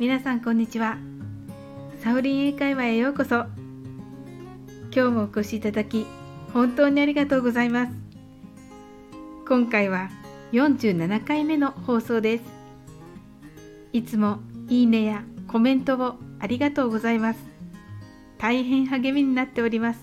[0.00, 0.96] 皆さんこんにちは。
[2.02, 3.44] サオリン英会話へようこそ。
[4.90, 6.06] 今日もお越しいただき
[6.54, 7.92] 本当にありがとうございます。
[9.46, 10.08] 今回は
[10.52, 12.44] 47回目の放送です。
[13.92, 14.38] いつも
[14.70, 17.40] いいねやコメントをありがとうございます。
[18.38, 20.00] 大変励みになっております。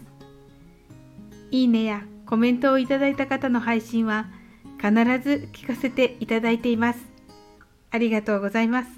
[1.50, 4.28] いいねやコメントをいただいた方の配信は
[4.80, 7.00] 必ず聞かせていただいています。
[7.90, 8.97] ありがとうございます。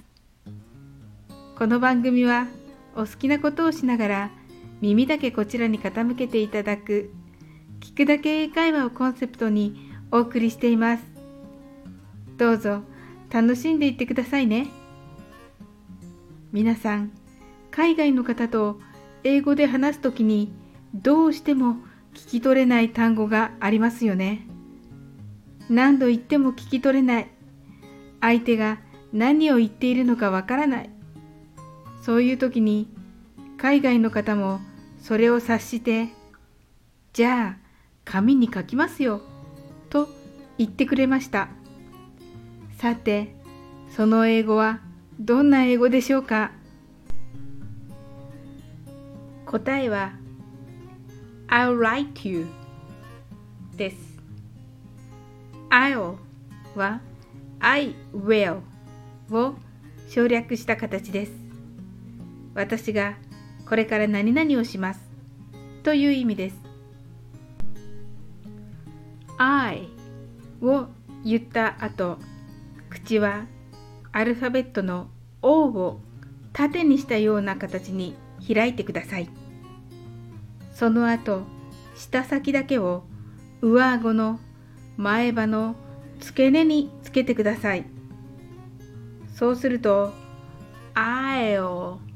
[1.60, 2.48] この番組は
[2.96, 4.32] お好きなことをしながら
[4.80, 7.12] 耳だけこちらに傾けていただく
[7.82, 11.04] 聞くだけ英会話をコンセプトにお送りしています。
[12.38, 12.84] どうぞ
[13.30, 14.68] 楽しんでいってくださいね。
[16.54, 17.12] 皆さん、
[17.72, 18.80] 海外の方と
[19.26, 20.54] 英語で話すときに
[20.94, 21.76] どうしても
[22.14, 24.48] 聞き取れない単語がありますよね。
[25.70, 27.30] 何度言っても聞き取れない。
[28.22, 28.80] 相手が
[29.12, 30.99] 何を言っているのかわからない。
[32.02, 32.88] そういう時に
[33.58, 34.60] 海外の方も
[35.02, 36.10] それを察して、
[37.14, 37.70] じゃあ
[38.06, 39.22] 紙に書きますよ、
[39.90, 40.10] と
[40.58, 41.50] 言ってくれました。
[42.78, 43.36] さて、
[43.96, 44.80] その英語は
[45.20, 46.52] どんな英語でしょうか？
[49.46, 50.14] 答えは
[51.48, 52.48] I'll write you
[53.76, 53.98] です。
[55.70, 56.16] I'll
[56.76, 57.02] は
[57.60, 58.62] I will
[59.32, 59.56] を
[60.08, 61.49] 省略した形です。
[62.54, 63.16] 私が
[63.68, 65.02] これから何々をします
[65.84, 66.60] という意味です。
[69.38, 69.88] I
[70.62, 70.88] を
[71.24, 72.18] 言った後、
[72.90, 73.46] 口は
[74.12, 75.08] アルファベットの
[75.42, 76.00] O を
[76.52, 79.30] 縦にしたような形に開いてください。
[80.74, 81.44] その後、
[81.96, 83.04] 舌先だけを
[83.62, 84.40] 上顎の
[84.98, 85.76] 前歯の
[86.20, 87.86] 付け根につけてください。
[89.34, 90.14] そうすると、
[90.96, 92.09] I'll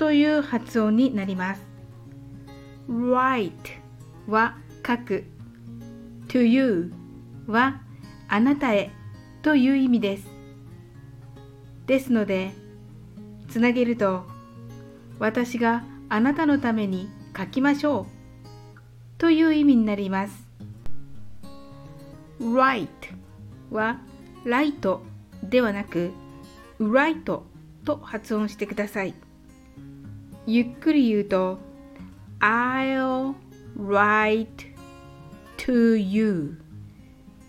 [0.00, 1.60] という発音になります。
[2.88, 3.52] write
[4.26, 5.24] は書く。
[6.26, 6.90] to you
[7.46, 7.82] は
[8.26, 8.90] あなたへ
[9.42, 10.26] という意味です。
[11.86, 12.52] ですので、
[13.50, 14.24] つなげると、
[15.18, 20.48] 私があなたのために書きましょうという意味になります。
[22.40, 22.88] write
[23.70, 24.00] は
[24.46, 25.02] ライト
[25.42, 26.12] ではなく
[26.80, 27.42] write
[27.84, 29.12] と発音してください。
[30.46, 31.58] ゆっくり言うと
[32.40, 33.34] I'll
[33.78, 34.48] write
[35.58, 36.60] to you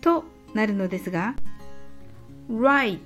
[0.00, 1.34] となるのですが
[2.50, 2.98] write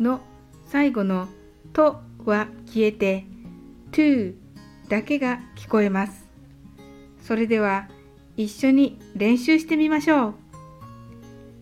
[0.00, 0.20] の
[0.66, 1.28] 最後の
[1.72, 3.24] とは消えて
[3.92, 4.34] to
[4.88, 6.26] だけが聞こえます。
[7.22, 7.88] それでは
[8.36, 10.34] 一緒に練習してみましょう。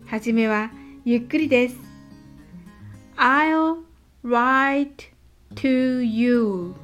[0.07, 0.71] はじめは
[1.05, 1.77] ゆっくりです。
[3.17, 3.83] I'll
[4.25, 5.13] write
[5.55, 6.75] to you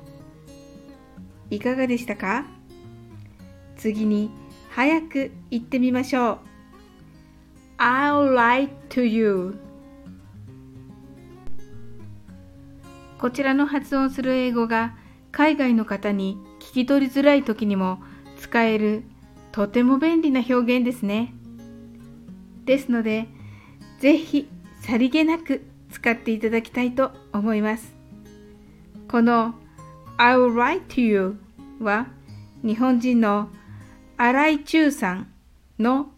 [1.50, 2.44] いかがでしたか？
[3.76, 4.30] 次に
[4.70, 6.38] 早く言ってみましょう。
[7.78, 9.58] I'll lie to you
[13.18, 14.96] こちらの発音する英語が
[15.30, 18.02] 海外の方に聞き取りづらい時にも
[18.38, 19.04] 使える
[19.52, 21.32] とても便利な表現ですね。
[22.64, 23.28] ですので、
[24.00, 24.48] ぜひ
[24.80, 27.94] さりげなく使っていただきたいと思います。
[29.08, 29.54] この
[30.18, 31.38] I will write to you
[31.78, 32.06] は
[32.62, 33.50] 日本人の
[34.16, 35.28] 荒井中さん
[35.78, 36.10] の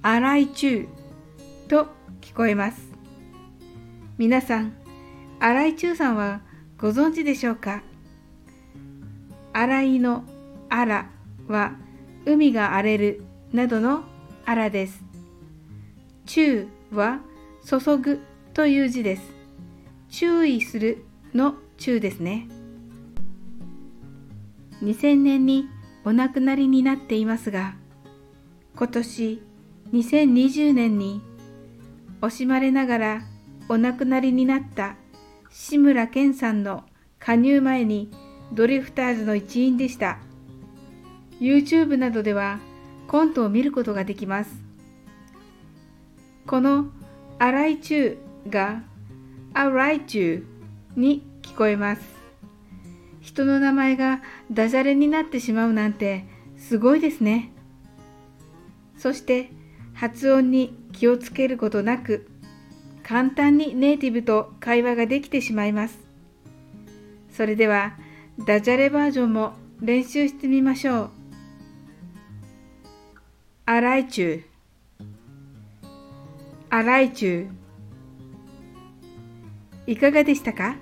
[0.00, 0.88] 荒井中
[1.68, 1.88] と
[2.22, 2.80] 聞こえます。
[4.16, 4.72] 皆さん、
[5.38, 6.40] 荒井中さんは
[6.78, 7.82] ご存知でしょうか？
[9.52, 10.24] 荒井の
[10.70, 11.10] あら
[11.46, 11.76] は
[12.24, 13.22] 海が荒れる
[13.52, 14.04] などの
[14.46, 15.04] あらです。
[16.24, 17.20] 中は
[17.64, 18.20] 注ぐ
[18.54, 19.22] という字です。
[20.08, 21.04] 注意する
[21.34, 22.48] の中ですね。
[24.82, 25.68] 2000年に
[26.04, 27.74] お亡くなりになっていますが、
[28.76, 29.42] 今年
[29.92, 31.22] 2020年に
[32.20, 33.22] 惜しまれながら
[33.68, 34.96] お亡くなりになった
[35.50, 36.84] 志村けんさんの
[37.18, 38.10] 加入前に
[38.52, 40.18] ドリフターズの一員でした。
[41.40, 42.60] YouTube などでは
[43.08, 44.62] コントを見ることができます。
[46.46, 46.86] この
[47.38, 48.18] 荒井中
[48.48, 48.82] が
[49.52, 50.42] 荒井中
[50.96, 52.15] に聞こえます。
[53.26, 56.24] 人の名前がダジャレになってしまうなんて
[56.56, 57.50] すごいですね。
[58.96, 59.50] そして
[59.94, 62.30] 発音に気をつけることなく
[63.02, 65.98] 簡単にネイティブと会話ができてしまいます。
[67.32, 67.96] それでは、
[68.46, 71.10] ダジャレバージョンも練習してみましょう。
[73.66, 74.44] あらいちゅ
[75.00, 75.04] う。
[76.70, 77.48] あらいちゅ
[79.86, 79.90] う。
[79.90, 80.76] いかがでしたか？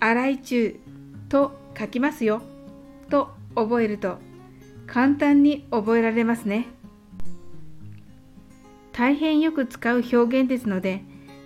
[0.00, 0.80] 洗い中
[1.28, 2.42] と書きますよ
[3.10, 4.18] と覚えると
[4.86, 6.66] 簡単に覚えられますね。
[8.92, 11.02] 大変よく使う表現ですので、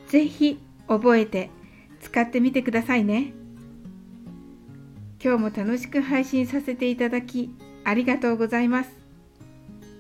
[0.06, 1.50] ぜひ覚えて
[2.00, 3.32] 使ってみてくださいね。
[5.23, 7.50] 今日も楽しく配信させていただき
[7.85, 8.91] ありがとうございます。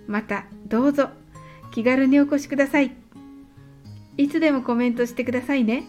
[0.06, 1.08] またどうぞ
[1.72, 2.94] 気軽にお越しください。
[4.16, 5.84] いつでもコメントしてくださいね。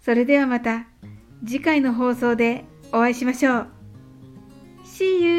[0.00, 0.86] それではまた
[1.44, 3.68] 次回の放送でお会いしましょう。
[4.84, 5.37] See you!